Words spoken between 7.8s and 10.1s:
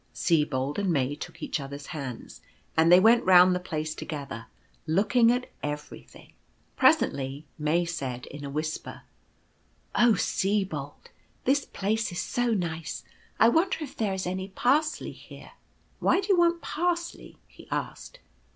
said, in a whisper: tc